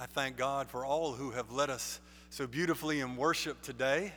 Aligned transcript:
I 0.00 0.06
thank 0.06 0.36
God 0.36 0.68
for 0.68 0.84
all 0.84 1.14
who 1.14 1.32
have 1.32 1.50
led 1.50 1.70
us 1.70 1.98
so 2.30 2.46
beautifully 2.46 3.00
in 3.00 3.16
worship 3.16 3.60
today. 3.62 4.12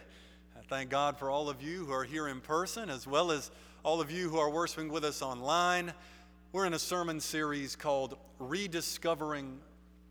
I 0.56 0.62
thank 0.70 0.92
God 0.92 1.18
for 1.18 1.32
all 1.32 1.50
of 1.50 1.64
you 1.64 1.86
who 1.86 1.92
are 1.92 2.04
here 2.04 2.28
in 2.28 2.40
person, 2.40 2.88
as 2.88 3.08
well 3.08 3.32
as 3.32 3.50
all 3.82 4.00
of 4.00 4.12
you 4.12 4.30
who 4.30 4.38
are 4.38 4.52
worshiping 4.52 4.90
with 4.90 5.04
us 5.04 5.24
online. 5.24 5.92
We're 6.52 6.68
in 6.68 6.76
a 6.76 6.80
sermon 6.80 7.20
series 7.20 7.76
called 7.76 8.16
Rediscovering 8.38 9.58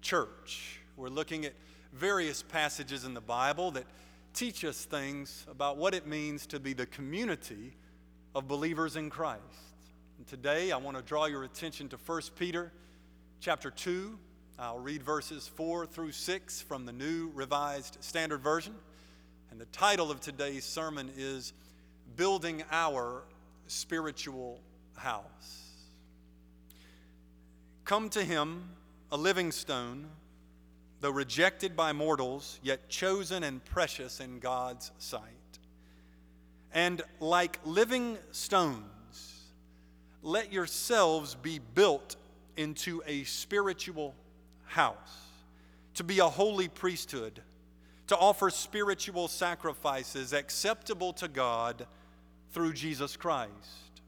Church. 0.02 0.80
We're 0.96 1.08
looking 1.08 1.44
at 1.44 1.52
various 1.92 2.42
passages 2.42 3.04
in 3.04 3.14
the 3.14 3.20
Bible 3.20 3.70
that 3.70 3.84
teach 4.34 4.64
us 4.64 4.84
things 4.84 5.46
about 5.48 5.76
what 5.76 5.94
it 5.94 6.04
means 6.04 6.46
to 6.46 6.58
be 6.58 6.72
the 6.72 6.86
community 6.86 7.76
of 8.34 8.48
believers 8.48 8.96
in 8.96 9.08
Christ. 9.08 9.44
And 10.18 10.26
today 10.26 10.72
I 10.72 10.78
want 10.78 10.96
to 10.96 11.02
draw 11.04 11.26
your 11.26 11.44
attention 11.44 11.88
to 11.90 11.96
1 11.96 12.22
Peter 12.36 12.72
chapter 13.38 13.70
2 13.70 14.18
I'll 14.62 14.78
read 14.78 15.02
verses 15.02 15.48
4 15.48 15.86
through 15.86 16.12
6 16.12 16.60
from 16.60 16.84
the 16.84 16.92
New 16.92 17.30
Revised 17.34 17.96
Standard 18.00 18.42
Version. 18.42 18.74
And 19.50 19.58
the 19.58 19.64
title 19.66 20.10
of 20.10 20.20
today's 20.20 20.66
sermon 20.66 21.10
is 21.16 21.54
Building 22.14 22.62
Our 22.70 23.22
Spiritual 23.68 24.60
House. 24.96 25.62
Come 27.86 28.10
to 28.10 28.22
him, 28.22 28.68
a 29.10 29.16
living 29.16 29.50
stone, 29.50 30.08
though 31.00 31.08
rejected 31.08 31.74
by 31.74 31.94
mortals, 31.94 32.60
yet 32.62 32.90
chosen 32.90 33.42
and 33.44 33.64
precious 33.64 34.20
in 34.20 34.40
God's 34.40 34.90
sight. 34.98 35.22
And 36.74 37.00
like 37.18 37.60
living 37.64 38.18
stones, 38.30 39.40
let 40.22 40.52
yourselves 40.52 41.34
be 41.34 41.60
built 41.74 42.16
into 42.58 43.02
a 43.06 43.24
spiritual 43.24 44.14
house, 44.70 45.26
to 45.94 46.04
be 46.04 46.18
a 46.20 46.28
holy 46.28 46.68
priesthood, 46.68 47.42
to 48.06 48.16
offer 48.16 48.50
spiritual 48.50 49.28
sacrifices 49.28 50.32
acceptable 50.32 51.12
to 51.14 51.28
God 51.28 51.86
through 52.52 52.72
Jesus 52.72 53.16
Christ. 53.16 54.02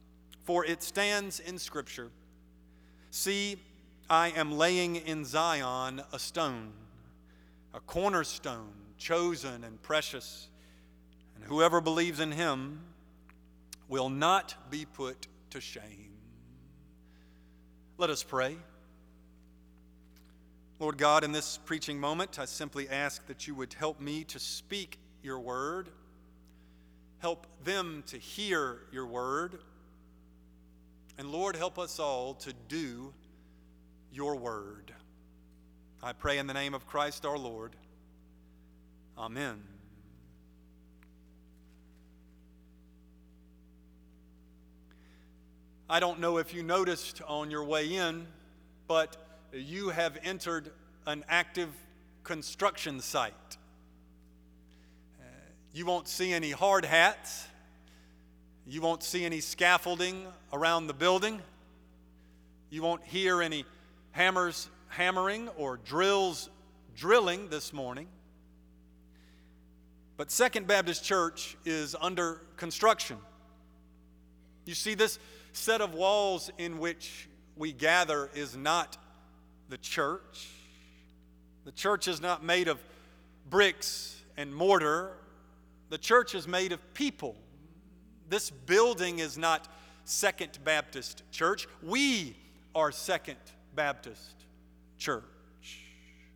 For 0.44 0.64
it 0.64 0.82
stands 0.82 1.38
in 1.40 1.58
Scripture 1.58 2.10
See, 3.10 3.58
I 4.08 4.28
am 4.30 4.52
laying 4.52 4.96
in 4.96 5.26
Zion 5.26 6.02
a 6.12 6.18
stone, 6.18 6.72
a 7.74 7.80
cornerstone, 7.80 8.72
chosen 8.96 9.64
and 9.64 9.80
precious, 9.82 10.48
and 11.36 11.44
whoever 11.44 11.82
believes 11.82 12.20
in 12.20 12.32
him 12.32 12.80
will 13.88 14.08
not 14.08 14.54
be 14.70 14.86
put 14.86 15.26
to 15.50 15.60
shame. 15.60 16.12
Let 17.98 18.08
us 18.08 18.22
pray. 18.22 18.56
Lord 20.78 20.98
God, 20.98 21.22
in 21.22 21.32
this 21.32 21.58
preaching 21.58 22.00
moment, 22.00 22.38
I 22.38 22.44
simply 22.44 22.88
ask 22.88 23.26
that 23.26 23.46
you 23.46 23.54
would 23.54 23.74
help 23.74 24.00
me 24.00 24.24
to 24.24 24.38
speak 24.38 24.98
your 25.22 25.38
word, 25.38 25.90
help 27.20 27.46
them 27.62 28.02
to 28.08 28.18
hear 28.18 28.80
your 28.90 29.06
word, 29.06 29.58
and 31.18 31.30
Lord, 31.30 31.54
help 31.54 31.78
us 31.78 31.98
all 31.98 32.34
to 32.34 32.52
do 32.68 33.12
your 34.12 34.36
word. 34.36 34.92
I 36.02 36.12
pray 36.12 36.38
in 36.38 36.46
the 36.46 36.54
name 36.54 36.74
of 36.74 36.86
Christ 36.86 37.24
our 37.24 37.38
Lord. 37.38 37.76
Amen. 39.16 39.62
I 45.88 46.00
don't 46.00 46.20
know 46.20 46.38
if 46.38 46.54
you 46.54 46.62
noticed 46.62 47.20
on 47.28 47.50
your 47.50 47.64
way 47.64 47.94
in, 47.94 48.26
but 48.88 49.21
you 49.52 49.90
have 49.90 50.18
entered 50.22 50.70
an 51.06 51.24
active 51.28 51.68
construction 52.24 53.00
site. 53.00 53.34
Uh, 55.20 55.24
you 55.72 55.84
won't 55.84 56.08
see 56.08 56.32
any 56.32 56.50
hard 56.50 56.84
hats. 56.84 57.46
You 58.66 58.80
won't 58.80 59.02
see 59.02 59.24
any 59.24 59.40
scaffolding 59.40 60.24
around 60.52 60.86
the 60.86 60.94
building. 60.94 61.40
You 62.70 62.82
won't 62.82 63.04
hear 63.04 63.42
any 63.42 63.64
hammers 64.12 64.70
hammering 64.88 65.48
or 65.56 65.78
drills 65.78 66.48
drilling 66.96 67.48
this 67.48 67.72
morning. 67.72 68.06
But 70.16 70.30
Second 70.30 70.66
Baptist 70.66 71.04
Church 71.04 71.56
is 71.64 71.96
under 72.00 72.42
construction. 72.56 73.18
You 74.64 74.74
see, 74.74 74.94
this 74.94 75.18
set 75.52 75.80
of 75.80 75.94
walls 75.94 76.50
in 76.58 76.78
which 76.78 77.28
we 77.56 77.72
gather 77.72 78.30
is 78.34 78.56
not 78.56 78.96
the 79.72 79.78
church. 79.78 80.50
The 81.64 81.72
church 81.72 82.06
is 82.06 82.20
not 82.20 82.44
made 82.44 82.68
of 82.68 82.78
bricks 83.48 84.20
and 84.36 84.54
mortar, 84.54 85.12
the 85.88 85.96
church 85.96 86.34
is 86.34 86.46
made 86.46 86.72
of 86.72 86.92
people. 86.92 87.34
This 88.28 88.50
building 88.50 89.18
is 89.18 89.38
not 89.38 89.68
Second 90.04 90.58
Baptist 90.62 91.22
Church. 91.30 91.66
We 91.82 92.36
are 92.74 92.92
Second 92.92 93.38
Baptist 93.74 94.44
Church. 94.98 95.24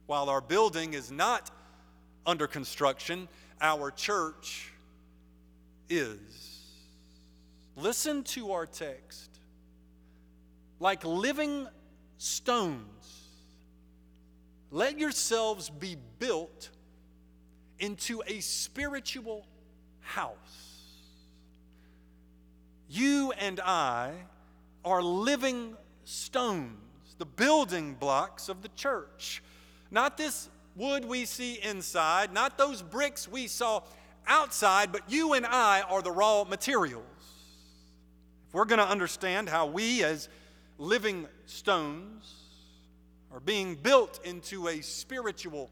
While 0.06 0.30
our 0.30 0.41
building 0.41 0.94
is 0.94 1.12
not 1.12 1.50
under 2.24 2.47
construction, 2.47 3.28
our 3.60 3.91
church 3.91 4.72
is. 5.91 6.62
Listen 7.76 8.22
to 8.24 8.53
our 8.53 8.64
text. 8.64 9.28
Like 10.80 11.04
living 11.04 11.66
stones 12.16 12.95
let 14.76 14.98
yourselves 14.98 15.70
be 15.70 15.97
built 16.19 16.69
into 17.78 18.22
a 18.26 18.41
spiritual 18.41 19.47
house. 20.00 20.37
You 22.86 23.32
and 23.38 23.59
I 23.59 24.12
are 24.84 25.03
living 25.03 25.78
stones, 26.04 26.76
the 27.16 27.25
building 27.25 27.94
blocks 27.94 28.50
of 28.50 28.60
the 28.60 28.69
church. 28.76 29.42
Not 29.91 30.19
this 30.19 30.50
wood 30.75 31.06
we 31.06 31.25
see 31.25 31.54
inside, 31.62 32.34
not 32.34 32.59
those 32.59 32.82
bricks 32.82 33.26
we 33.26 33.47
saw 33.47 33.81
outside, 34.26 34.92
but 34.92 35.10
you 35.10 35.32
and 35.32 35.47
I 35.47 35.81
are 35.88 36.03
the 36.03 36.12
raw 36.12 36.44
materials. 36.44 37.03
If 38.47 38.53
we're 38.53 38.66
going 38.66 38.81
to 38.81 38.86
understand 38.86 39.48
how 39.48 39.69
we, 39.69 40.04
as 40.04 40.28
living 40.76 41.28
stones, 41.47 42.45
are 43.36 43.41
being 43.41 43.74
built 43.74 44.19
into 44.24 44.66
a 44.66 44.80
spiritual 44.80 45.70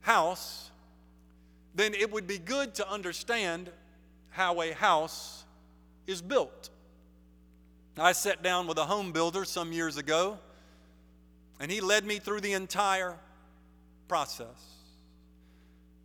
house, 0.00 0.70
then 1.74 1.92
it 1.92 2.10
would 2.10 2.26
be 2.26 2.38
good 2.38 2.74
to 2.74 2.90
understand 2.90 3.68
how 4.30 4.62
a 4.62 4.72
house 4.72 5.44
is 6.06 6.22
built. 6.22 6.70
I 7.98 8.12
sat 8.12 8.42
down 8.42 8.66
with 8.66 8.78
a 8.78 8.86
home 8.86 9.12
builder 9.12 9.44
some 9.44 9.74
years 9.74 9.98
ago, 9.98 10.38
and 11.60 11.70
he 11.70 11.82
led 11.82 12.06
me 12.06 12.18
through 12.18 12.40
the 12.40 12.54
entire 12.54 13.14
process. 14.08 14.46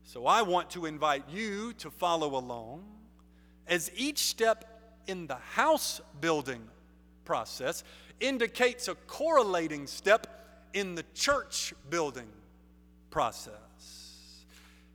So 0.03 0.25
I 0.25 0.41
want 0.41 0.72
to 0.72 0.85
invite 0.85 1.23
you 1.29 1.72
to 1.78 1.90
follow 1.90 2.35
along 2.38 2.84
as 3.66 3.90
each 3.96 4.19
step 4.19 4.66
in 5.08 5.28
the 5.28 5.35
house 5.35 6.02
building 6.19 6.63
process 7.23 7.85
indicates 8.19 8.90
a 8.90 8.96
correlating 9.08 9.88
step 9.88 10.41
in 10.74 10.96
the 10.96 11.04
church 11.14 11.74
building 11.90 12.28
process. 13.09 14.44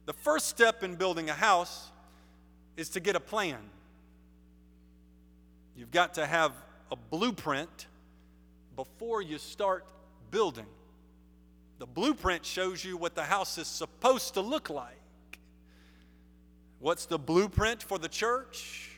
The 0.06 0.12
first 0.12 0.46
step 0.46 0.82
in 0.82 0.94
building 0.94 1.30
a 1.30 1.34
house 1.34 1.90
is 2.76 2.88
to 2.90 3.00
get 3.00 3.16
a 3.16 3.20
plan. 3.20 3.58
You've 5.76 5.90
got 5.90 6.14
to 6.14 6.26
have 6.26 6.52
a 6.90 6.96
blueprint 6.96 7.86
before 8.76 9.20
you 9.20 9.38
start 9.38 9.84
building. 10.30 10.66
The 11.78 11.86
blueprint 11.86 12.44
shows 12.44 12.84
you 12.84 12.96
what 12.96 13.14
the 13.14 13.24
house 13.24 13.58
is 13.58 13.66
supposed 13.66 14.34
to 14.34 14.40
look 14.40 14.70
like. 14.70 14.94
What's 16.78 17.06
the 17.06 17.18
blueprint 17.18 17.82
for 17.82 17.98
the 17.98 18.08
church? 18.08 18.90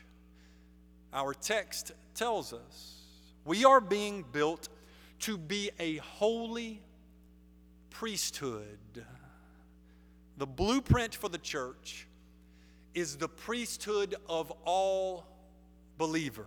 Our 1.13 1.33
text 1.33 1.91
tells 2.13 2.53
us 2.53 2.99
we 3.45 3.65
are 3.65 3.81
being 3.81 4.23
built 4.31 4.69
to 5.19 5.37
be 5.37 5.71
a 5.79 5.97
holy 5.97 6.81
priesthood. 7.89 9.05
The 10.37 10.47
blueprint 10.47 11.15
for 11.15 11.29
the 11.29 11.37
church 11.37 12.07
is 12.93 13.17
the 13.17 13.27
priesthood 13.27 14.15
of 14.27 14.51
all 14.65 15.25
believers. 15.97 16.45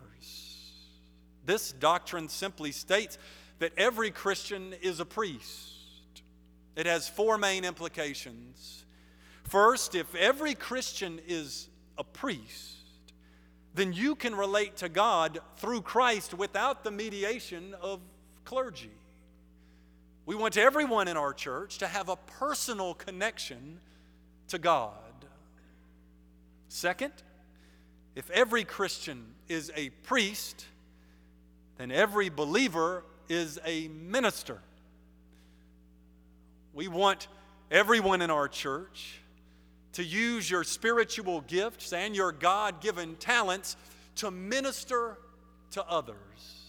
This 1.45 1.73
doctrine 1.73 2.29
simply 2.29 2.73
states 2.73 3.19
that 3.59 3.73
every 3.77 4.11
Christian 4.11 4.75
is 4.81 5.01
a 5.01 5.05
priest. 5.05 6.23
It 6.75 6.87
has 6.87 7.09
four 7.09 7.37
main 7.37 7.65
implications. 7.65 8.85
First, 9.45 9.95
if 9.95 10.15
every 10.15 10.55
Christian 10.55 11.21
is 11.27 11.69
a 11.99 12.05
priest, 12.05 12.79
then 13.75 13.93
you 13.93 14.15
can 14.15 14.35
relate 14.35 14.77
to 14.79 14.89
God 14.89 15.41
through 15.57 15.83
Christ 15.83 16.35
without 16.35 16.85
the 16.85 16.91
mediation 16.91 17.75
of 17.81 18.01
clergy. 18.45 18.91
We 20.25 20.37
want 20.37 20.57
everyone 20.57 21.09
in 21.09 21.17
our 21.17 21.33
church 21.33 21.79
to 21.79 21.87
have 21.87 22.09
a 22.09 22.17
personal 22.17 22.95
connection 22.95 23.81
to 24.49 24.59
God. 24.59 24.93
Second, 26.69 27.13
if 28.15 28.31
every 28.31 28.65
Christian 28.65 29.25
is 29.49 29.73
a 29.75 29.91
priest, 29.91 30.67
then 31.79 31.91
every 31.91 32.29
believer 32.29 33.05
is 33.29 33.59
a 33.65 33.89
minister. 33.89 34.59
We 36.75 36.89
want 36.89 37.29
everyone 37.71 38.23
in 38.23 38.31
our 38.31 38.49
church 38.49 39.21
to 39.95 40.05
use 40.05 40.51
your 40.51 40.65
spiritual 40.65 41.43
gifts 41.43 41.93
and 41.93 42.15
your 42.15 42.33
God 42.33 42.81
given 42.81 43.17
talents 43.17 43.77
to 44.17 44.31
minister 44.31 45.19
to 45.73 45.87
others. 45.87 46.62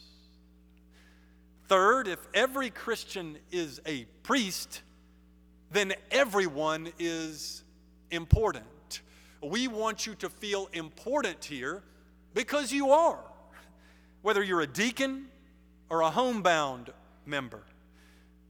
Third, 1.74 2.08
if 2.08 2.20
every 2.36 2.70
Christian 2.70 3.36
is 3.52 3.82
a 3.88 4.06
priest, 4.22 4.84
then 5.72 5.94
everyone 6.12 6.90
is 7.00 7.64
important. 8.12 9.02
We 9.42 9.68
want 9.68 10.06
you 10.06 10.14
to 10.14 10.30
feel 10.30 10.70
important 10.74 11.44
here 11.44 11.82
because 12.36 12.72
you 12.72 12.92
are, 12.92 13.18
whether 14.22 14.44
you're 14.44 14.62
a 14.62 14.68
deacon 14.68 15.30
or 15.90 16.02
a 16.02 16.12
homebound 16.12 16.94
member, 17.26 17.64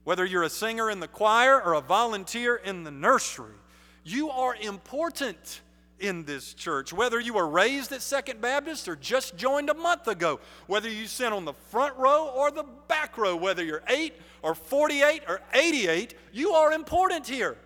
whether 0.04 0.26
you're 0.26 0.42
a 0.42 0.50
singer 0.50 0.90
in 0.90 1.00
the 1.00 1.08
choir 1.08 1.62
or 1.62 1.72
a 1.72 1.80
volunteer 1.80 2.56
in 2.56 2.84
the 2.84 2.90
nursery. 2.90 3.56
You 4.04 4.28
are 4.28 4.54
important 4.56 5.62
in 6.00 6.24
this 6.24 6.54
church. 6.54 6.92
Whether 6.92 7.20
you 7.20 7.34
were 7.34 7.48
raised 7.48 7.92
at 7.92 8.02
Second 8.02 8.40
Baptist 8.40 8.88
or 8.88 8.96
just 8.96 9.36
joined 9.36 9.70
a 9.70 9.74
month 9.74 10.08
ago, 10.08 10.40
whether 10.66 10.88
you 10.88 11.06
sit 11.06 11.32
on 11.32 11.44
the 11.44 11.52
front 11.52 11.96
row 11.96 12.28
or 12.34 12.50
the 12.50 12.64
back 12.88 13.16
row, 13.16 13.36
whether 13.36 13.64
you're 13.64 13.82
8 13.88 14.12
or 14.42 14.54
48 14.54 15.22
or 15.28 15.40
88, 15.52 16.14
you 16.32 16.50
are 16.50 16.72
important 16.72 17.26
here. 17.26 17.56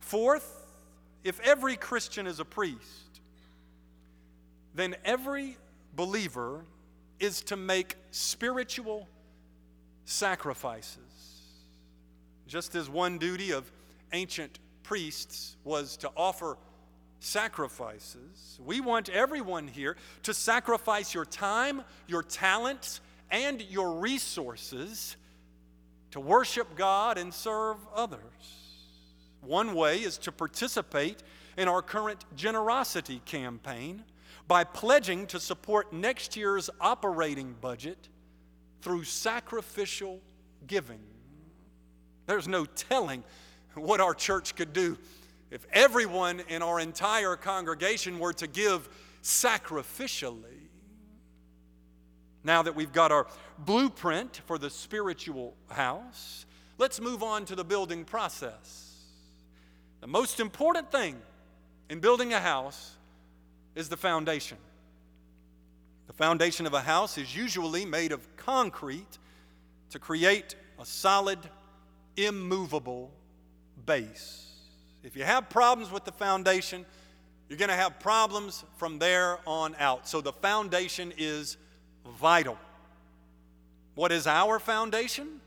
Fourth, 0.00 0.66
if 1.24 1.40
every 1.40 1.76
Christian 1.76 2.26
is 2.26 2.40
a 2.40 2.44
priest, 2.44 3.20
then 4.74 4.94
every 5.04 5.56
believer 5.94 6.64
is 7.20 7.40
to 7.42 7.56
make 7.56 7.96
spiritual 8.10 9.08
sacrifices. 10.04 10.98
Just 12.46 12.74
as 12.74 12.90
one 12.90 13.18
duty 13.18 13.52
of 13.52 13.70
ancient 14.12 14.58
priests 14.82 15.56
was 15.64 15.96
to 15.98 16.10
offer 16.16 16.56
sacrifices. 17.20 18.58
We 18.64 18.80
want 18.80 19.08
everyone 19.08 19.68
here 19.68 19.96
to 20.24 20.34
sacrifice 20.34 21.14
your 21.14 21.24
time, 21.24 21.82
your 22.08 22.22
talents, 22.22 23.00
and 23.30 23.62
your 23.62 23.94
resources 23.94 25.16
to 26.10 26.20
worship 26.20 26.76
God 26.76 27.18
and 27.18 27.32
serve 27.32 27.76
others. 27.94 28.20
One 29.40 29.74
way 29.74 29.98
is 29.98 30.18
to 30.18 30.32
participate 30.32 31.22
in 31.56 31.68
our 31.68 31.82
current 31.82 32.24
generosity 32.36 33.20
campaign 33.24 34.04
by 34.46 34.64
pledging 34.64 35.26
to 35.28 35.40
support 35.40 35.92
next 35.92 36.36
year's 36.36 36.68
operating 36.80 37.54
budget 37.60 38.08
through 38.82 39.04
sacrificial 39.04 40.20
giving. 40.66 41.00
There's 42.26 42.48
no 42.48 42.64
telling 42.64 43.24
what 43.80 44.00
our 44.00 44.14
church 44.14 44.54
could 44.54 44.72
do 44.72 44.98
if 45.50 45.66
everyone 45.72 46.40
in 46.48 46.62
our 46.62 46.80
entire 46.80 47.36
congregation 47.36 48.18
were 48.18 48.32
to 48.32 48.46
give 48.46 48.88
sacrificially. 49.22 50.68
Now 52.44 52.62
that 52.62 52.74
we've 52.74 52.92
got 52.92 53.12
our 53.12 53.26
blueprint 53.58 54.40
for 54.46 54.58
the 54.58 54.70
spiritual 54.70 55.54
house, 55.70 56.46
let's 56.78 57.00
move 57.00 57.22
on 57.22 57.44
to 57.44 57.54
the 57.54 57.64
building 57.64 58.04
process. 58.04 58.96
The 60.00 60.06
most 60.06 60.40
important 60.40 60.90
thing 60.90 61.20
in 61.88 62.00
building 62.00 62.32
a 62.32 62.40
house 62.40 62.96
is 63.74 63.88
the 63.88 63.96
foundation. 63.96 64.58
The 66.06 66.12
foundation 66.12 66.66
of 66.66 66.74
a 66.74 66.80
house 66.80 67.16
is 67.16 67.36
usually 67.36 67.84
made 67.84 68.10
of 68.10 68.36
concrete 68.36 69.18
to 69.90 69.98
create 69.98 70.56
a 70.80 70.84
solid, 70.84 71.38
immovable 72.16 73.12
base. 73.86 74.52
If 75.02 75.16
you 75.16 75.24
have 75.24 75.50
problems 75.50 75.90
with 75.90 76.04
the 76.04 76.12
foundation, 76.12 76.84
you're 77.48 77.58
going 77.58 77.68
to 77.68 77.74
have 77.74 77.98
problems 78.00 78.64
from 78.76 78.98
there 78.98 79.38
on 79.46 79.74
out. 79.78 80.08
So 80.08 80.20
the 80.20 80.32
foundation 80.32 81.12
is 81.18 81.56
vital. 82.18 82.56
What 83.94 84.12
is 84.12 84.26
our 84.26 84.58
foundation? 84.58 85.40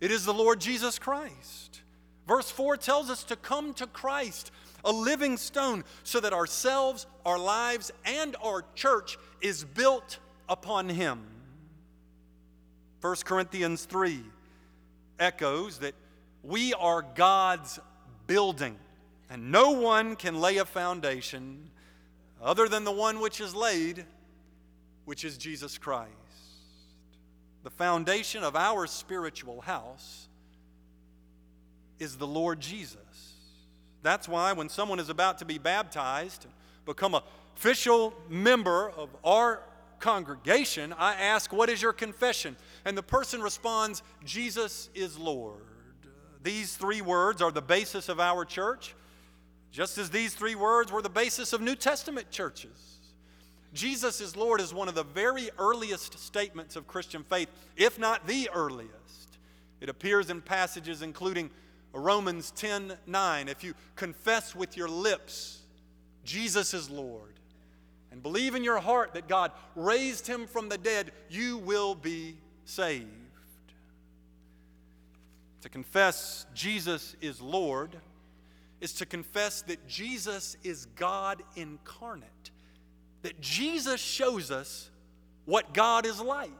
It 0.00 0.10
is 0.10 0.24
the 0.24 0.34
Lord 0.34 0.60
Jesus 0.60 0.98
Christ. 0.98 1.80
Verse 2.26 2.50
4 2.50 2.76
tells 2.76 3.10
us 3.10 3.24
to 3.24 3.36
come 3.36 3.74
to 3.74 3.86
Christ, 3.86 4.50
a 4.84 4.92
living 4.92 5.36
stone, 5.36 5.84
so 6.02 6.20
that 6.20 6.32
ourselves, 6.32 7.06
our 7.26 7.38
lives, 7.38 7.92
and 8.04 8.36
our 8.42 8.64
church 8.74 9.18
is 9.40 9.64
built 9.64 10.18
upon 10.48 10.88
Him. 10.88 11.20
1 13.00 13.16
Corinthians 13.24 13.84
3 13.84 14.22
echoes 15.18 15.78
that 15.80 15.94
we 16.44 16.74
are 16.74 17.04
God's 17.14 17.78
building, 18.26 18.76
and 19.30 19.50
no 19.50 19.72
one 19.72 20.16
can 20.16 20.40
lay 20.40 20.58
a 20.58 20.64
foundation 20.64 21.70
other 22.42 22.68
than 22.68 22.84
the 22.84 22.92
one 22.92 23.20
which 23.20 23.40
is 23.40 23.54
laid, 23.54 24.04
which 25.04 25.24
is 25.24 25.38
Jesus 25.38 25.78
Christ. 25.78 26.10
The 27.62 27.70
foundation 27.70 28.44
of 28.44 28.56
our 28.56 28.86
spiritual 28.86 29.62
house 29.62 30.28
is 31.98 32.16
the 32.16 32.26
Lord 32.26 32.60
Jesus. 32.60 32.98
That's 34.02 34.28
why 34.28 34.52
when 34.52 34.68
someone 34.68 35.00
is 35.00 35.08
about 35.08 35.38
to 35.38 35.46
be 35.46 35.56
baptized, 35.56 36.44
and 36.44 36.52
become 36.84 37.14
a 37.14 37.22
official 37.56 38.14
member 38.28 38.90
of 38.90 39.08
our 39.24 39.62
congregation, 40.00 40.92
I 40.98 41.14
ask, 41.14 41.52
What 41.52 41.70
is 41.70 41.80
your 41.80 41.92
confession? 41.92 42.56
And 42.84 42.96
the 42.96 43.02
person 43.02 43.40
responds, 43.40 44.02
Jesus 44.24 44.90
is 44.94 45.18
Lord. 45.18 45.62
These 46.44 46.76
three 46.76 47.00
words 47.00 47.42
are 47.42 47.50
the 47.50 47.62
basis 47.62 48.08
of 48.08 48.20
our 48.20 48.44
church, 48.44 48.94
just 49.72 49.98
as 49.98 50.10
these 50.10 50.34
three 50.34 50.54
words 50.54 50.92
were 50.92 51.02
the 51.02 51.08
basis 51.08 51.52
of 51.52 51.60
New 51.60 51.74
Testament 51.74 52.30
churches. 52.30 52.98
Jesus 53.72 54.20
is 54.20 54.36
Lord 54.36 54.60
is 54.60 54.72
one 54.72 54.88
of 54.88 54.94
the 54.94 55.02
very 55.02 55.50
earliest 55.58 56.18
statements 56.20 56.76
of 56.76 56.86
Christian 56.86 57.24
faith, 57.24 57.48
if 57.76 57.98
not 57.98 58.26
the 58.28 58.48
earliest. 58.54 59.38
It 59.80 59.88
appears 59.88 60.30
in 60.30 60.42
passages 60.42 61.02
including 61.02 61.50
Romans 61.92 62.52
10 62.52 62.98
9. 63.06 63.48
If 63.48 63.64
you 63.64 63.74
confess 63.96 64.54
with 64.54 64.76
your 64.76 64.88
lips 64.88 65.62
Jesus 66.24 66.74
is 66.74 66.90
Lord 66.90 67.32
and 68.10 68.22
believe 68.22 68.54
in 68.54 68.64
your 68.64 68.78
heart 68.78 69.14
that 69.14 69.28
God 69.28 69.52
raised 69.74 70.26
him 70.26 70.46
from 70.46 70.68
the 70.68 70.78
dead, 70.78 71.12
you 71.28 71.58
will 71.58 71.94
be 71.94 72.36
saved. 72.64 73.23
To 75.64 75.70
confess 75.70 76.44
Jesus 76.52 77.16
is 77.22 77.40
Lord 77.40 77.96
is 78.82 78.92
to 78.92 79.06
confess 79.06 79.62
that 79.62 79.88
Jesus 79.88 80.58
is 80.62 80.84
God 80.94 81.42
incarnate, 81.56 82.50
that 83.22 83.40
Jesus 83.40 83.98
shows 83.98 84.50
us 84.50 84.90
what 85.46 85.72
God 85.72 86.04
is 86.04 86.20
like. 86.20 86.50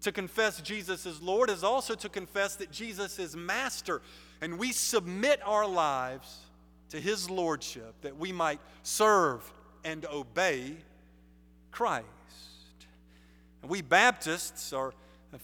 To 0.00 0.10
confess 0.10 0.60
Jesus 0.60 1.06
is 1.06 1.22
Lord 1.22 1.48
is 1.48 1.62
also 1.62 1.94
to 1.94 2.08
confess 2.08 2.56
that 2.56 2.72
Jesus 2.72 3.20
is 3.20 3.36
Master, 3.36 4.02
and 4.40 4.58
we 4.58 4.72
submit 4.72 5.38
our 5.44 5.64
lives 5.64 6.40
to 6.88 7.00
His 7.00 7.30
Lordship 7.30 7.94
that 8.00 8.18
we 8.18 8.32
might 8.32 8.58
serve 8.82 9.48
and 9.84 10.04
obey 10.06 10.78
Christ. 11.70 12.08
And 13.62 13.70
we 13.70 13.82
Baptists 13.82 14.72
are 14.72 14.92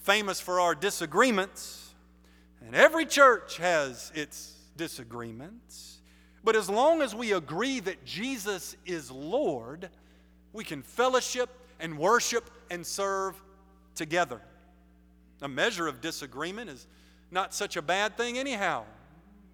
famous 0.03 0.41
for 0.41 0.59
our 0.59 0.75
disagreements 0.75 1.90
and 2.65 2.75
every 2.75 3.07
church 3.07 3.57
has 3.59 4.13
its 4.15 4.55
disagreements. 4.77 6.01
But 6.43 6.57
as 6.57 6.71
long 6.71 7.03
as 7.03 7.15
we 7.15 7.33
agree 7.33 7.81
that 7.81 8.05
Jesus 8.05 8.77
is 8.87 9.11
Lord, 9.11 9.91
we 10.53 10.65
can 10.65 10.83
fellowship 10.83 11.51
and 11.79 11.99
worship 11.99 12.51
and 12.71 12.87
serve 12.87 13.41
together. 13.95 14.41
A 15.43 15.49
measure 15.49 15.87
of 15.87 16.01
disagreement 16.01 16.71
is 16.71 16.87
not 17.31 17.55
such 17.55 17.77
a 17.77 17.83
bad 17.83 18.17
thing, 18.17 18.39
anyhow. 18.39 18.85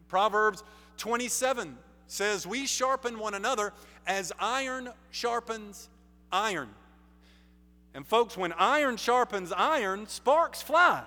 Proverbs 0.09 0.63
27 0.99 1.77
says, 2.07 2.47
We 2.47 2.67
sharpen 2.67 3.19
one 3.19 3.35
another 3.35 3.73
as 4.07 4.33
iron 4.39 4.91
sharpens 5.11 5.89
iron. 6.33 6.71
And, 7.95 8.07
folks, 8.07 8.37
when 8.37 8.53
iron 8.53 8.97
sharpens 8.97 9.53
iron, 9.53 10.07
sparks 10.07 10.63
fly. 10.63 11.03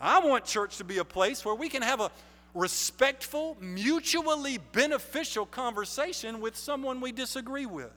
I 0.00 0.20
want 0.20 0.44
church 0.44 0.78
to 0.78 0.84
be 0.84 0.98
a 0.98 1.04
place 1.04 1.44
where 1.44 1.54
we 1.54 1.68
can 1.68 1.82
have 1.82 2.00
a 2.00 2.10
respectful, 2.54 3.56
mutually 3.60 4.58
beneficial 4.58 5.46
conversation 5.46 6.40
with 6.40 6.56
someone 6.56 7.00
we 7.00 7.12
disagree 7.12 7.66
with. 7.66 7.92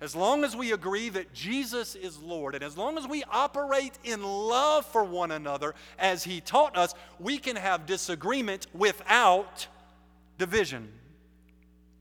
as 0.00 0.14
long 0.14 0.44
as 0.44 0.54
we 0.54 0.72
agree 0.72 1.08
that 1.08 1.32
Jesus 1.32 1.94
is 1.94 2.20
Lord, 2.20 2.54
and 2.54 2.62
as 2.62 2.76
long 2.76 2.98
as 2.98 3.06
we 3.06 3.24
operate 3.30 3.98
in 4.04 4.22
love 4.22 4.84
for 4.84 5.02
one 5.02 5.30
another 5.30 5.74
as 5.98 6.24
He 6.24 6.42
taught 6.42 6.76
us, 6.76 6.94
we 7.18 7.38
can 7.38 7.56
have 7.56 7.86
disagreement 7.86 8.66
without 8.74 9.66
division. 10.36 10.92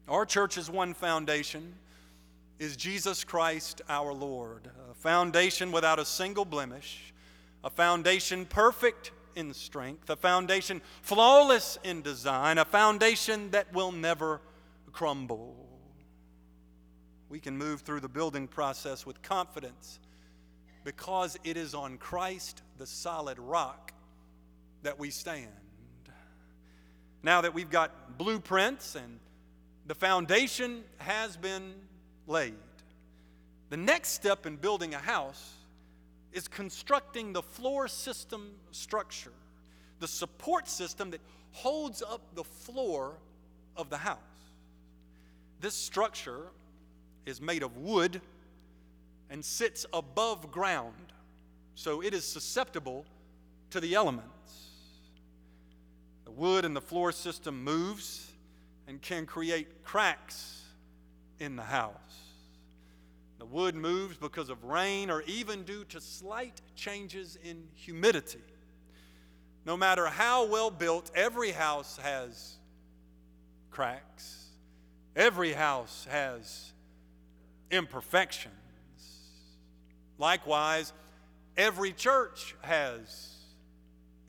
Our 0.10 0.26
church's 0.26 0.70
one 0.70 0.94
foundation 0.94 1.76
is 2.60 2.76
Jesus 2.76 3.24
Christ 3.24 3.82
our 3.88 4.14
Lord, 4.14 4.70
a 4.92 4.94
foundation 4.96 5.72
without 5.72 5.98
a 5.98 6.06
single 6.06 6.46
blemish, 6.46 7.13
a 7.64 7.70
foundation 7.70 8.46
perfect 8.46 9.12
in 9.36 9.54
strength, 9.54 10.10
a 10.10 10.16
foundation 10.16 10.82
flawless 11.02 11.78
in 11.84 12.02
design, 12.02 12.58
a 12.58 12.66
foundation 12.66 13.52
that 13.52 13.74
will 13.74 13.92
never 13.92 14.42
crumble 14.92 15.64
we 17.34 17.40
can 17.40 17.58
move 17.58 17.82
through 17.82 18.00
the 18.00 18.08
building 18.08 18.48
process 18.48 19.08
with 19.08 19.20
confidence 19.24 19.98
because 20.84 21.36
it 21.44 21.58
is 21.58 21.74
on 21.74 21.98
Christ, 21.98 22.62
the 22.78 22.86
solid 22.86 23.40
rock, 23.40 23.92
that 24.84 25.00
we 25.00 25.10
stand. 25.10 25.48
Now 27.24 27.42
that 27.42 27.52
we've 27.52 27.72
got 27.72 28.20
blueprints 28.20 28.94
and 28.94 29.20
the 29.88 29.96
foundation 29.96 30.84
has 30.98 31.36
been 31.36 31.74
laid, 32.28 32.54
the 33.72 33.78
next 33.78 34.10
step 34.10 34.46
in 34.46 34.56
building 34.56 34.94
a 34.94 35.00
house 35.00 35.56
is 36.34 36.48
constructing 36.48 37.32
the 37.32 37.42
floor 37.42 37.88
system 37.88 38.52
structure, 38.72 39.34
the 40.00 40.08
support 40.08 40.68
system 40.68 41.12
that 41.12 41.22
holds 41.52 42.02
up 42.02 42.22
the 42.36 42.44
floor 42.44 43.16
of 43.78 43.90
the 43.90 43.98
house. 43.98 44.18
This 45.62 45.76
structure 45.76 46.48
is 47.26 47.40
made 47.40 47.64
of 47.64 47.78
wood 47.78 48.20
and 49.30 49.46
sits 49.46 49.86
above 49.94 50.52
ground, 50.52 51.14
so 51.76 52.02
it 52.02 52.14
is 52.14 52.26
susceptible 52.26 53.06
to 53.70 53.80
the 53.80 53.96
elements. 53.96 54.32
The 56.26 56.32
wood 56.32 56.66
in 56.66 56.74
the 56.74 56.82
floor 56.82 57.12
system 57.12 57.64
moves 57.64 58.32
and 58.88 59.02
can 59.02 59.26
create 59.26 59.84
cracks 59.84 60.64
in 61.40 61.56
the 61.56 61.64
house. 61.64 62.23
The 63.40 63.46
wood 63.46 63.76
moves 63.76 64.18
because 64.18 64.50
of 64.50 64.64
rain 64.64 65.10
or 65.10 65.22
even 65.24 65.64
due 65.64 65.84
to 65.86 66.00
slight 66.00 66.62
changes 66.76 67.38
in 67.44 67.64
humidity. 67.74 68.40
No 69.66 69.78
matter 69.78 70.08
how 70.08 70.46
well 70.46 70.70
built, 70.70 71.12
every 71.16 71.52
house 71.52 71.98
has 71.98 72.58
cracks. 73.72 74.48
Every 75.16 75.54
house 75.54 76.08
has 76.10 76.74
imperfections. 77.72 78.54
Likewise, 80.18 80.94
every 81.58 81.92
church 81.92 82.56
has 82.62 83.36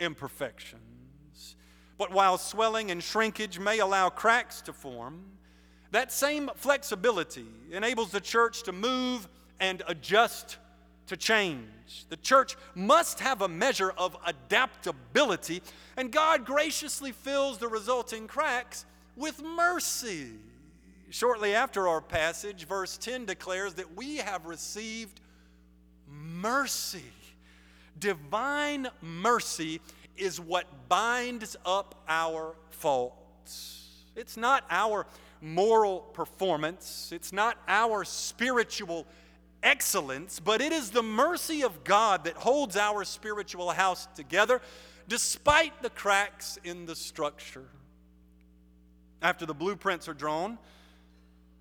imperfections. 0.00 1.56
But 1.99 2.11
while 2.11 2.38
swelling 2.38 2.90
and 2.90 3.02
shrinkage 3.02 3.58
may 3.58 3.78
allow 3.78 4.08
cracks 4.08 4.61
to 4.62 4.73
form, 4.73 5.25
that 5.94 6.10
same 6.10 6.50
flexibility 6.56 7.46
enables 7.70 8.10
the 8.10 8.20
church 8.20 8.64
to 8.64 8.72
move 8.72 9.28
and 9.60 9.82
adjust 9.86 10.58
to 11.06 11.16
change. 11.16 12.06
The 12.08 12.16
church 12.16 12.56
must 12.74 13.20
have 13.20 13.42
a 13.42 13.48
measure 13.48 13.92
of 13.96 14.16
adaptability, 14.26 15.62
and 15.96 16.10
God 16.10 16.44
graciously 16.44 17.12
fills 17.12 17.58
the 17.58 17.68
resulting 17.68 18.26
cracks 18.26 18.84
with 19.16 19.42
mercy. 19.42 20.30
Shortly 21.10 21.54
after 21.54 21.86
our 21.86 22.00
passage, 22.00 22.66
verse 22.66 22.98
10 22.98 23.26
declares 23.26 23.74
that 23.74 23.94
we 23.94 24.16
have 24.16 24.46
received 24.46 25.20
mercy. 26.08 27.04
Divine 28.00 28.88
mercy 29.00 29.80
is 30.16 30.40
what 30.40 30.88
binds 30.88 31.56
up 31.64 32.02
our 32.08 32.56
faults. 32.70 33.82
It's 34.16 34.36
not 34.36 34.64
our 34.70 35.06
moral 35.44 36.00
performance, 36.00 37.10
it's 37.12 37.32
not 37.32 37.58
our 37.68 38.02
spiritual 38.04 39.06
excellence, 39.62 40.40
but 40.40 40.60
it 40.60 40.72
is 40.72 40.90
the 40.90 41.02
mercy 41.02 41.62
of 41.62 41.84
God 41.84 42.24
that 42.24 42.34
holds 42.34 42.76
our 42.76 43.04
spiritual 43.04 43.70
house 43.70 44.08
together 44.14 44.60
despite 45.06 45.82
the 45.82 45.90
cracks 45.90 46.58
in 46.64 46.86
the 46.86 46.96
structure. 46.96 47.68
After 49.20 49.44
the 49.44 49.54
blueprints 49.54 50.08
are 50.08 50.14
drawn, 50.14 50.58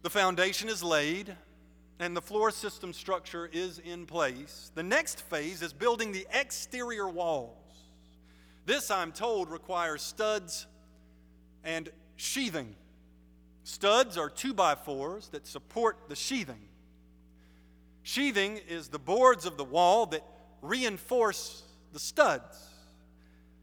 the 0.02 0.10
foundation 0.10 0.70
is 0.70 0.82
laid 0.82 1.36
and 2.00 2.16
the 2.16 2.22
floor 2.22 2.52
system 2.52 2.94
structure 2.94 3.50
is 3.52 3.80
in 3.80 4.06
place. 4.06 4.72
The 4.76 4.84
next 4.84 5.22
phase 5.22 5.62
is 5.62 5.74
building 5.74 6.14
the 6.14 6.26
exterior 6.34 7.08
walls. 7.08 7.58
This, 8.66 8.90
I'm 8.90 9.12
told, 9.12 9.52
requires 9.52 10.02
studs 10.02 10.68
and 11.66 11.90
sheathing. 12.16 12.76
Studs 13.64 14.18
are 14.18 14.30
two 14.30 14.54
by 14.54 14.76
fours 14.76 15.30
that 15.30 15.48
support 15.48 16.10
the 16.10 16.16
sheathing. 16.16 16.68
Sheathing 18.04 18.60
is 18.68 18.90
the 18.90 19.00
boards 19.00 19.46
of 19.46 19.56
the 19.58 19.64
wall 19.64 20.06
that 20.08 20.24
reinforce 20.62 21.64
the 21.94 22.00
studs. 22.00 22.68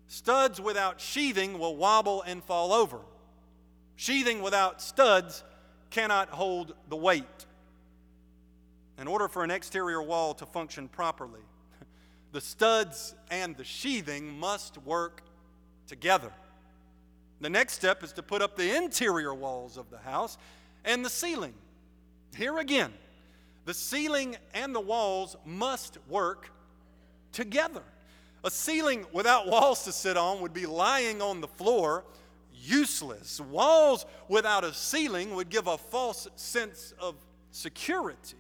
Studs 0.07 0.61
without 0.61 1.01
sheathing 1.01 1.59
will 1.59 1.77
wobble 1.77 2.23
and 2.23 2.43
fall 2.43 2.73
over. 2.73 3.01
Sheathing 3.97 4.41
without 4.41 4.81
studs 4.81 5.45
cannot 5.91 6.31
hold 6.31 6.75
the 6.89 6.97
weight. 6.97 7.47
In 8.99 9.07
order 9.07 9.29
for 9.29 9.45
an 9.45 9.51
exterior 9.51 10.03
wall 10.03 10.33
to 10.35 10.47
function 10.47 10.89
properly, 10.89 11.43
the 12.33 12.41
studs 12.41 13.15
and 13.31 13.57
the 13.57 13.65
sheathing 13.65 14.39
must 14.39 14.79
work 14.79 15.23
together. 15.87 16.33
The 17.41 17.51
next 17.51 17.75
step 17.75 18.03
is 18.03 18.13
to 18.15 18.23
put 18.23 18.43
up 18.43 18.57
the 18.57 18.77
interior 18.77 19.35
walls 19.35 19.77
of 19.77 19.91
the 19.91 19.99
house 19.99 20.37
and 20.85 21.05
the 21.05 21.11
ceiling. 21.11 21.55
Here 22.37 22.59
again, 22.59 22.93
the 23.65 23.75
ceiling 23.75 24.37
and 24.55 24.75
the 24.75 24.81
walls 24.81 25.37
must 25.45 25.99
work 26.09 26.51
together. 27.33 27.83
A 28.45 28.51
ceiling 28.51 29.07
without 29.13 29.47
walls 29.47 29.85
to 29.85 29.93
sit 29.93 30.17
on 30.17 30.41
would 30.41 30.55
be 30.55 30.67
lying 30.67 31.21
on 31.23 31.41
the 31.41 31.49
floor 31.49 32.05
useless. 32.63 33.41
Walls 33.41 34.07
without 34.29 34.65
a 34.65 34.75
ceiling 34.75 35.35
would 35.35 35.49
give 35.49 35.67
a 35.67 35.79
false 35.79 36.29
sense 36.37 36.93
of 36.99 37.15
security. 37.51 38.37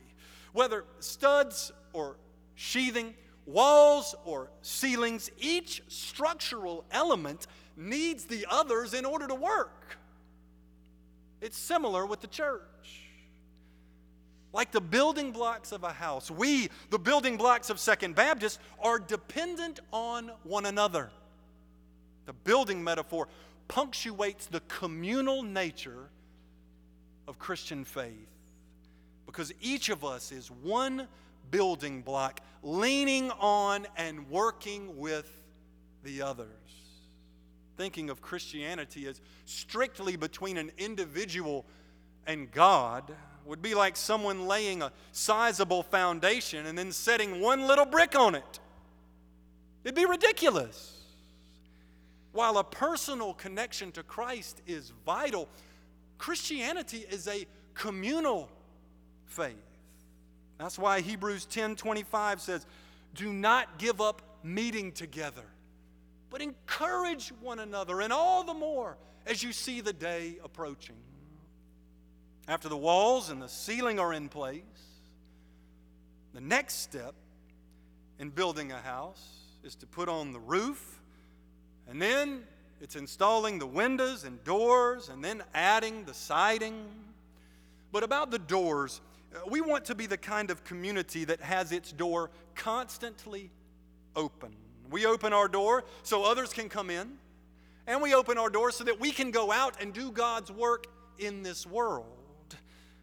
Whether 0.52 0.85
studs 1.00 1.73
or 1.92 2.16
sheathing, 2.54 3.14
walls 3.52 4.14
or 4.25 4.50
ceilings, 4.62 5.30
each 5.38 5.83
structural 5.88 6.85
element 6.90 7.47
needs 7.76 8.25
the 8.26 8.47
others 8.50 8.95
in 8.95 9.04
order 9.04 9.26
to 9.26 9.35
work. 9.35 9.97
It's 11.40 11.57
similar 11.57 12.07
with 12.07 12.21
the 12.21 12.26
church. 12.26 12.62
Like 14.52 14.73
the 14.73 14.80
building 14.80 15.30
blocks 15.30 15.71
of 15.73 15.85
a 15.85 15.92
house, 15.92 16.30
we, 16.30 16.69
the 16.90 16.99
building 16.99 17.37
blocks 17.37 17.71
of 17.71 17.78
Second 17.78 18.16
Baptist, 18.16 18.59
are 18.80 18.99
dependent 18.99 19.80
on 19.92 20.33
one 20.42 20.66
another. 20.66 21.11
The 22.26 22.33
building 22.33 22.83
metaphor 22.83 23.28
punctuates 23.69 24.47
the 24.47 24.61
communal 24.61 25.42
nature 25.42 26.09
of 27.28 27.38
Christian 27.38 27.85
faith 27.85 28.26
because 29.25 29.52
each 29.61 29.88
of 29.88 30.04
us 30.04 30.33
is 30.33 30.50
one 30.50 31.07
building 31.50 32.02
block 32.02 32.40
leaning 32.62 33.30
on 33.33 33.87
and 33.97 34.28
working 34.28 34.99
with 34.99 35.42
the 36.02 36.23
others. 36.23 36.49
Thinking 37.76 38.11
of 38.11 38.21
Christianity 38.21 39.07
as 39.07 39.21
strictly 39.47 40.16
between 40.16 40.57
an 40.57 40.71
individual 40.76 41.64
and 42.26 42.50
God 42.50 43.14
would 43.47 43.62
be 43.62 43.75
like 43.75 43.97
someone 43.97 44.47
laying 44.47 44.83
a 44.83 44.92
sizable 45.12 45.83
foundation 45.83 46.66
and 46.66 46.76
then 46.76 46.92
setting 46.92 47.40
one 47.40 47.66
little 47.66 47.87
brick 47.87 48.14
on 48.14 48.35
it. 48.35 48.61
It'd 49.83 49.95
be 49.95 50.04
ridiculous. 50.04 50.99
While 52.33 52.59
a 52.59 52.64
personal 52.64 53.33
connection 53.35 53.90
to 53.92 54.02
Christ 54.02 54.61
is 54.66 54.92
vital, 55.04 55.49
Christianity 56.19 57.07
is 57.11 57.26
a 57.26 57.47
communal 57.75 58.50
faith. 59.25 59.69
That's 60.60 60.78
why 60.78 61.00
Hebrews 61.00 61.46
10 61.46 61.76
25 61.76 62.40
says, 62.40 62.66
Do 63.14 63.32
not 63.32 63.78
give 63.78 64.00
up 64.00 64.20
meeting 64.42 64.92
together, 64.92 65.44
but 66.28 66.42
encourage 66.42 67.30
one 67.40 67.58
another, 67.58 68.00
and 68.02 68.12
all 68.12 68.44
the 68.44 68.54
more 68.54 68.96
as 69.26 69.42
you 69.42 69.52
see 69.52 69.80
the 69.80 69.92
day 69.92 70.36
approaching. 70.44 70.96
After 72.46 72.68
the 72.68 72.76
walls 72.76 73.30
and 73.30 73.40
the 73.40 73.48
ceiling 73.48 73.98
are 73.98 74.12
in 74.12 74.28
place, 74.28 74.62
the 76.34 76.40
next 76.40 76.74
step 76.82 77.14
in 78.18 78.28
building 78.28 78.70
a 78.70 78.78
house 78.78 79.26
is 79.64 79.74
to 79.76 79.86
put 79.86 80.08
on 80.08 80.32
the 80.32 80.38
roof 80.38 81.00
and 81.88 82.00
then 82.00 82.42
it's 82.80 82.96
installing 82.96 83.58
the 83.58 83.66
windows 83.66 84.24
and 84.24 84.42
doors 84.44 85.08
and 85.08 85.24
then 85.24 85.42
adding 85.54 86.04
the 86.04 86.14
siding. 86.14 86.86
But 87.92 88.04
about 88.04 88.30
the 88.30 88.38
doors, 88.38 89.00
Uh, 89.34 89.38
we 89.49 89.60
want 89.60 89.84
to 89.84 89.94
be 89.94 90.06
the 90.06 90.16
kind 90.16 90.50
of 90.50 90.64
community 90.64 91.25
that 91.25 91.40
has 91.40 91.72
its 91.72 91.92
door 91.92 92.30
constantly 92.54 93.50
open. 94.16 94.54
We 94.90 95.06
open 95.06 95.32
our 95.32 95.46
door 95.46 95.84
so 96.02 96.25
others 96.25 96.52
can 96.52 96.68
come 96.68 96.90
in, 96.90 97.12
and 97.87 98.02
we 98.02 98.14
open 98.14 98.38
our 98.38 98.50
door 98.50 98.72
so 98.72 98.84
that 98.84 98.99
we 98.99 99.12
can 99.12 99.30
go 99.30 99.52
out 99.52 99.80
and 99.80 99.92
do 99.92 100.10
God's 100.10 100.50
work 100.50 100.87
in 101.18 101.42
this 101.42 101.66
world. 101.66 102.06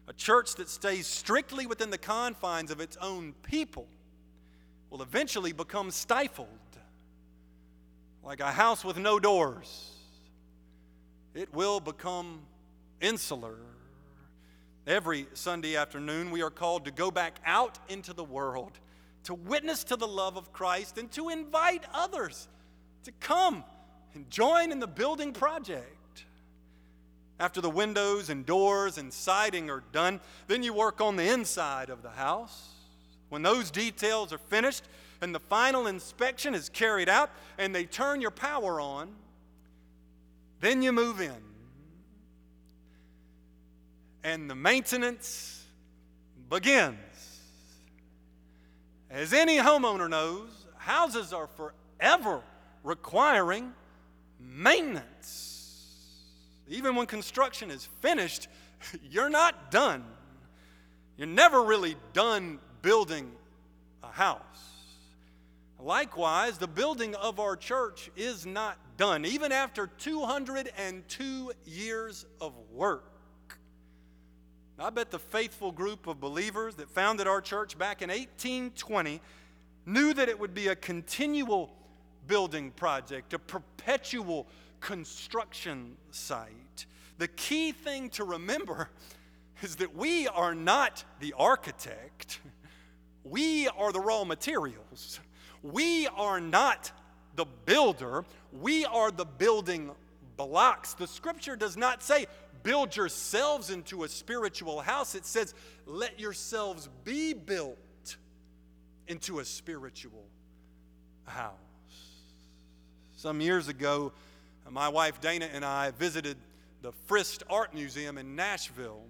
A 0.06 0.12
church 0.12 0.54
that 0.56 0.68
stays 0.68 1.06
strictly 1.06 1.66
within 1.66 1.90
the 1.90 1.98
confines 1.98 2.70
of 2.70 2.80
its 2.80 2.96
own 2.98 3.34
people 3.42 3.86
will 4.90 5.02
eventually 5.02 5.52
become 5.52 5.90
stifled, 5.90 6.48
like 8.22 8.40
a 8.40 8.50
house 8.50 8.84
with 8.84 8.96
no 8.96 9.18
doors. 9.18 9.94
It 11.34 11.52
will 11.54 11.80
become 11.80 12.40
insular. 13.00 13.56
Every 14.88 15.26
Sunday 15.34 15.76
afternoon, 15.76 16.30
we 16.30 16.40
are 16.40 16.48
called 16.48 16.86
to 16.86 16.90
go 16.90 17.10
back 17.10 17.40
out 17.44 17.78
into 17.90 18.14
the 18.14 18.24
world, 18.24 18.72
to 19.24 19.34
witness 19.34 19.84
to 19.84 19.96
the 19.96 20.08
love 20.08 20.38
of 20.38 20.50
Christ, 20.50 20.96
and 20.96 21.12
to 21.12 21.28
invite 21.28 21.84
others 21.92 22.48
to 23.04 23.12
come 23.20 23.64
and 24.14 24.30
join 24.30 24.72
in 24.72 24.80
the 24.80 24.86
building 24.86 25.32
project. 25.34 26.24
After 27.38 27.60
the 27.60 27.68
windows 27.68 28.30
and 28.30 28.46
doors 28.46 28.96
and 28.96 29.12
siding 29.12 29.68
are 29.68 29.84
done, 29.92 30.20
then 30.46 30.62
you 30.62 30.72
work 30.72 31.02
on 31.02 31.16
the 31.16 31.30
inside 31.30 31.90
of 31.90 32.02
the 32.02 32.08
house. 32.08 32.70
When 33.28 33.42
those 33.42 33.70
details 33.70 34.32
are 34.32 34.38
finished 34.38 34.84
and 35.20 35.34
the 35.34 35.40
final 35.40 35.86
inspection 35.86 36.54
is 36.54 36.70
carried 36.70 37.10
out 37.10 37.30
and 37.58 37.74
they 37.74 37.84
turn 37.84 38.22
your 38.22 38.30
power 38.30 38.80
on, 38.80 39.10
then 40.60 40.80
you 40.80 40.92
move 40.92 41.20
in. 41.20 41.36
And 44.24 44.50
the 44.50 44.54
maintenance 44.54 45.64
begins. 46.50 46.96
As 49.10 49.32
any 49.32 49.56
homeowner 49.58 50.08
knows, 50.08 50.50
houses 50.76 51.32
are 51.32 51.46
forever 51.46 52.42
requiring 52.82 53.72
maintenance. 54.40 55.58
Even 56.68 56.94
when 56.94 57.06
construction 57.06 57.70
is 57.70 57.88
finished, 58.00 58.48
you're 59.10 59.30
not 59.30 59.70
done. 59.70 60.04
You're 61.16 61.26
never 61.26 61.62
really 61.62 61.96
done 62.12 62.58
building 62.82 63.32
a 64.02 64.08
house. 64.08 64.42
Likewise, 65.80 66.58
the 66.58 66.66
building 66.66 67.14
of 67.14 67.38
our 67.38 67.56
church 67.56 68.10
is 68.16 68.44
not 68.44 68.76
done, 68.96 69.24
even 69.24 69.52
after 69.52 69.86
202 69.86 71.52
years 71.64 72.26
of 72.40 72.52
work. 72.72 73.17
I 74.80 74.90
bet 74.90 75.10
the 75.10 75.18
faithful 75.18 75.72
group 75.72 76.06
of 76.06 76.20
believers 76.20 76.76
that 76.76 76.88
founded 76.88 77.26
our 77.26 77.40
church 77.40 77.76
back 77.76 78.00
in 78.00 78.10
1820 78.10 79.20
knew 79.86 80.14
that 80.14 80.28
it 80.28 80.38
would 80.38 80.54
be 80.54 80.68
a 80.68 80.76
continual 80.76 81.72
building 82.28 82.70
project, 82.70 83.34
a 83.34 83.40
perpetual 83.40 84.46
construction 84.78 85.96
site. 86.12 86.86
The 87.18 87.26
key 87.26 87.72
thing 87.72 88.10
to 88.10 88.22
remember 88.22 88.88
is 89.62 89.76
that 89.76 89.96
we 89.96 90.28
are 90.28 90.54
not 90.54 91.02
the 91.18 91.34
architect, 91.36 92.38
we 93.24 93.66
are 93.68 93.90
the 93.90 94.00
raw 94.00 94.22
materials. 94.22 95.18
We 95.62 96.06
are 96.06 96.40
not 96.40 96.92
the 97.34 97.46
builder, 97.66 98.24
we 98.52 98.84
are 98.84 99.10
the 99.10 99.24
building 99.24 99.90
blocks. 100.36 100.94
The 100.94 101.08
scripture 101.08 101.56
does 101.56 101.76
not 101.76 102.02
say, 102.02 102.26
build 102.62 102.96
yourselves 102.96 103.70
into 103.70 104.04
a 104.04 104.08
spiritual 104.08 104.80
house. 104.80 105.14
It 105.14 105.26
says, 105.26 105.54
let 105.86 106.18
yourselves 106.20 106.88
be 107.04 107.32
built 107.34 107.78
into 109.06 109.38
a 109.40 109.44
spiritual 109.44 110.24
house. 111.24 111.52
Some 113.16 113.40
years 113.40 113.68
ago, 113.68 114.12
my 114.70 114.88
wife 114.88 115.20
Dana 115.20 115.48
and 115.52 115.64
I 115.64 115.90
visited 115.92 116.36
the 116.82 116.92
Frist 117.08 117.42
Art 117.50 117.74
Museum 117.74 118.18
in 118.18 118.36
Nashville. 118.36 119.02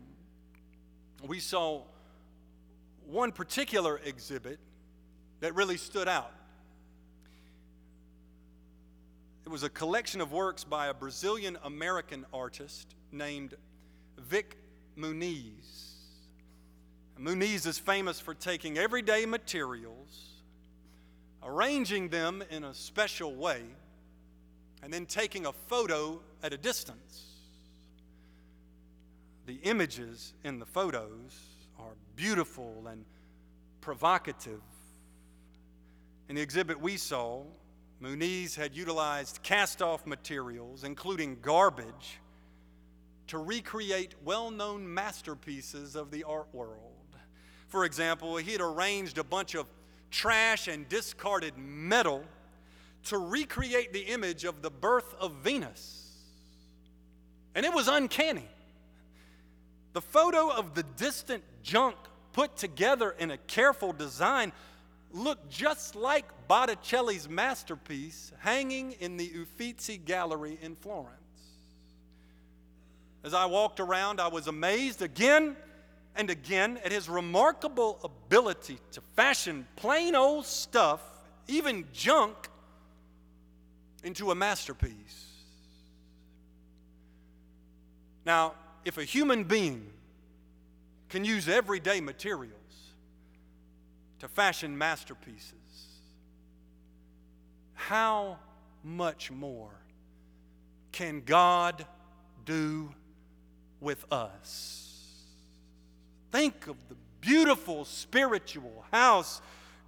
We 1.27 1.41
saw 1.41 1.83
one 3.07 3.33
particular 3.33 4.01
exhibit 4.05 4.59
that 5.41 5.55
really 5.55 5.77
stood 5.77 6.09
out. 6.09 6.33
It 9.49 9.51
was 9.51 9.63
a 9.63 9.71
collection 9.71 10.21
of 10.21 10.31
works 10.31 10.63
by 10.63 10.89
a 10.89 10.93
Brazilian 10.93 11.57
American 11.65 12.27
artist 12.35 12.95
named 13.11 13.55
Vik 14.19 14.59
Muniz. 14.95 15.95
Muniz 17.19 17.67
is 17.67 17.79
famous 17.79 18.21
for 18.21 18.35
taking 18.35 18.77
everyday 18.77 19.25
materials, 19.25 20.43
arranging 21.43 22.11
them 22.11 22.45
in 22.51 22.63
a 22.63 22.75
special 22.75 23.35
way, 23.35 23.63
and 24.83 24.93
then 24.93 25.07
taking 25.07 25.47
a 25.47 25.53
photo 25.55 26.21
at 26.43 26.53
a 26.53 26.59
distance. 26.59 27.25
The 29.47 29.59
images 29.63 30.35
in 30.45 30.59
the 30.59 30.67
photos 30.67 31.41
are 31.79 31.95
beautiful 32.17 32.87
and 32.87 33.03
provocative. 33.81 34.61
In 36.29 36.35
the 36.35 36.43
exhibit 36.43 36.79
we 36.79 36.99
saw, 36.99 37.45
Muniz 38.01 38.55
had 38.55 38.77
utilized 38.77 39.41
cast 39.43 39.83
off 39.83 40.07
materials, 40.07 40.85
including 40.85 41.39
garbage, 41.41 42.21
to 43.27 43.39
recreate 43.39 44.15
well 44.25 44.51
known 44.51 44.93
masterpieces 44.93 45.97
of 45.97 46.11
the 46.11 46.25
art 46.25 46.49
world. 46.53 46.95
For 47.67 47.85
example, 47.85 48.37
he 48.37 48.53
had 48.53 48.61
arranged 48.61 49.19
a 49.19 49.25
bunch 49.25 49.55
of 49.55 49.67
trash 50.11 50.69
and 50.69 50.89
discarded 50.89 51.59
metal 51.59 52.25
to 53.05 53.19
recreate 53.19 53.93
the 53.93 54.01
image 54.01 54.45
of 54.45 54.63
the 54.63 54.71
birth 54.71 55.15
of 55.21 55.33
Venus. 55.37 56.05
And 57.55 57.67
it 57.67 57.75
was 57.75 57.89
uncanny. 57.89 58.49
The 59.93 60.01
photo 60.01 60.51
of 60.51 60.75
the 60.75 60.83
distant 60.83 61.43
junk 61.63 61.97
put 62.33 62.57
together 62.57 63.11
in 63.19 63.31
a 63.31 63.37
careful 63.37 63.93
design 63.93 64.53
looked 65.13 65.51
just 65.51 65.95
like 65.95 66.25
Botticelli's 66.49 67.29
masterpiece 67.29 68.33
hanging 68.39 68.93
in 68.93 69.17
the 69.17 69.31
Uffizi 69.35 69.99
Gallery 69.99 70.59
in 70.61 70.77
Florence. 70.77 71.15
As 73.25 73.35
I 73.35 73.47
walked 73.47 73.81
around, 73.81 74.21
I 74.21 74.29
was 74.29 74.47
amazed 74.47 75.03
again 75.03 75.57
and 76.15 76.31
again 76.31 76.79
at 76.85 76.93
his 76.93 77.09
remarkable 77.09 77.99
ability 78.03 78.79
to 78.93 79.01
fashion 79.17 79.67
plain 79.77 80.15
old 80.15 80.47
stuff, 80.47 81.01
even 81.47 81.85
junk, 81.93 82.35
into 84.05 84.31
a 84.31 84.35
masterpiece. 84.35 85.27
Now, 88.25 88.55
if 88.85 88.99
a 88.99 89.05
human 89.05 89.45
being 89.45 89.91
can 91.09 91.25
use 91.25 91.49
everyday 91.49 92.01
materials 92.01 92.58
to 94.21 94.29
fashion 94.29 94.77
masterpieces, 94.77 95.53
how 97.75 98.39
much 98.83 99.31
more 99.31 99.71
can 100.93 101.23
God 101.25 101.87
do 102.45 102.91
with 103.81 104.05
us? 104.13 104.89
Think 106.31 106.67
of 106.67 106.77
the 106.89 106.97
beautiful 107.21 107.85
spiritual 107.85 108.85
house 108.93 109.41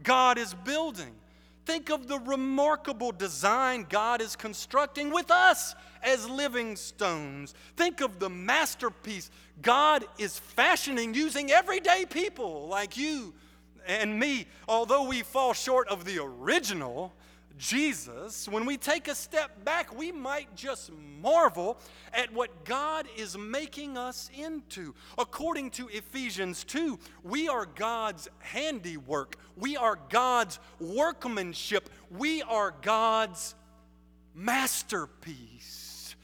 God 0.02 0.38
is 0.38 0.54
building. 0.54 1.14
Think 1.66 1.90
of 1.90 2.08
the 2.08 2.18
remarkable 2.20 3.12
design 3.12 3.86
God 3.88 4.20
is 4.20 4.34
constructing 4.34 5.10
with 5.10 5.30
us 5.30 5.74
as 6.02 6.28
living 6.28 6.74
stones. 6.76 7.54
Think 7.76 8.00
of 8.00 8.18
the 8.18 8.30
masterpiece 8.30 9.30
God 9.60 10.04
is 10.18 10.38
fashioning 10.38 11.14
using 11.14 11.50
everyday 11.50 12.06
people 12.06 12.66
like 12.68 12.96
you 12.96 13.34
and 13.86 14.18
me. 14.18 14.46
Although 14.68 15.04
we 15.04 15.22
fall 15.22 15.52
short 15.52 15.88
of 15.88 16.04
the 16.04 16.18
original, 16.18 17.12
Jesus, 17.60 18.48
when 18.48 18.64
we 18.64 18.78
take 18.78 19.06
a 19.06 19.14
step 19.14 19.66
back, 19.66 19.94
we 19.94 20.10
might 20.10 20.56
just 20.56 20.90
marvel 21.20 21.78
at 22.14 22.32
what 22.32 22.64
God 22.64 23.06
is 23.18 23.36
making 23.36 23.98
us 23.98 24.30
into. 24.34 24.94
According 25.18 25.70
to 25.72 25.86
Ephesians 25.88 26.64
2, 26.64 26.98
we 27.22 27.50
are 27.50 27.66
God's 27.66 28.28
handiwork, 28.38 29.36
we 29.56 29.76
are 29.76 29.98
God's 30.08 30.58
workmanship, 30.80 31.90
we 32.10 32.40
are 32.42 32.74
God's 32.80 33.54
masterpiece. 34.34 36.16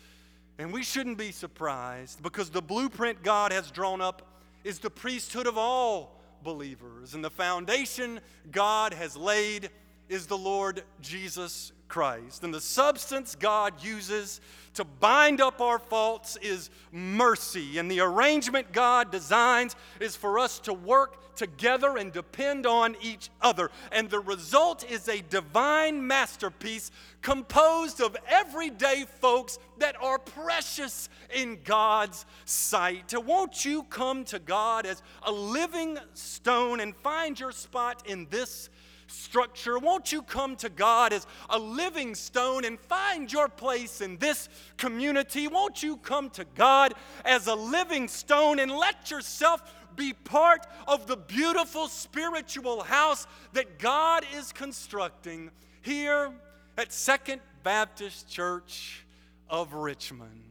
And 0.58 0.72
we 0.72 0.82
shouldn't 0.82 1.18
be 1.18 1.32
surprised 1.32 2.22
because 2.22 2.48
the 2.48 2.62
blueprint 2.62 3.22
God 3.22 3.52
has 3.52 3.70
drawn 3.70 4.00
up 4.00 4.22
is 4.64 4.78
the 4.78 4.88
priesthood 4.88 5.46
of 5.46 5.58
all 5.58 6.15
believers, 6.46 7.14
and 7.14 7.24
the 7.24 7.28
foundation 7.28 8.20
God 8.52 8.94
has 8.94 9.16
laid 9.16 9.68
is 10.08 10.28
the 10.28 10.38
Lord 10.38 10.84
Jesus 11.02 11.72
Christ. 11.88 12.44
And 12.44 12.54
the 12.54 12.60
substance 12.60 13.34
God 13.34 13.82
uses 13.82 14.40
to 14.76 14.84
bind 14.84 15.40
up 15.40 15.60
our 15.60 15.78
faults 15.78 16.38
is 16.40 16.70
mercy. 16.92 17.78
And 17.78 17.90
the 17.90 18.00
arrangement 18.00 18.72
God 18.72 19.10
designs 19.10 19.76
is 20.00 20.16
for 20.16 20.38
us 20.38 20.58
to 20.60 20.72
work 20.72 21.34
together 21.36 21.96
and 21.98 22.12
depend 22.12 22.66
on 22.66 22.96
each 23.00 23.30
other. 23.40 23.70
And 23.92 24.08
the 24.08 24.20
result 24.20 24.90
is 24.90 25.08
a 25.08 25.22
divine 25.22 26.06
masterpiece 26.06 26.90
composed 27.22 28.00
of 28.00 28.16
everyday 28.26 29.04
folks 29.20 29.58
that 29.78 29.96
are 30.02 30.18
precious 30.18 31.08
in 31.34 31.58
God's 31.64 32.24
sight. 32.44 33.12
Won't 33.14 33.64
you 33.64 33.82
come 33.84 34.24
to 34.26 34.38
God 34.38 34.86
as 34.86 35.02
a 35.22 35.32
living 35.32 35.98
stone 36.14 36.80
and 36.80 36.96
find 36.96 37.38
your 37.38 37.52
spot 37.52 38.06
in 38.06 38.26
this? 38.30 38.70
Structure. 39.06 39.78
Won't 39.78 40.12
you 40.12 40.22
come 40.22 40.56
to 40.56 40.68
God 40.68 41.12
as 41.12 41.26
a 41.50 41.58
living 41.58 42.14
stone 42.14 42.64
and 42.64 42.78
find 42.78 43.32
your 43.32 43.48
place 43.48 44.00
in 44.00 44.18
this 44.18 44.48
community? 44.76 45.48
Won't 45.48 45.82
you 45.82 45.96
come 45.98 46.30
to 46.30 46.44
God 46.54 46.94
as 47.24 47.46
a 47.46 47.54
living 47.54 48.08
stone 48.08 48.58
and 48.58 48.70
let 48.70 49.10
yourself 49.10 49.62
be 49.94 50.12
part 50.12 50.66
of 50.86 51.06
the 51.06 51.16
beautiful 51.16 51.88
spiritual 51.88 52.82
house 52.82 53.26
that 53.52 53.78
God 53.78 54.24
is 54.36 54.52
constructing 54.52 55.50
here 55.82 56.32
at 56.76 56.92
Second 56.92 57.40
Baptist 57.62 58.28
Church 58.28 59.04
of 59.48 59.72
Richmond? 59.72 60.42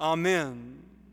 Amen. 0.00 0.89